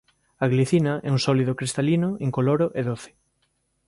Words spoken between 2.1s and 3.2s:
incoloro e doce.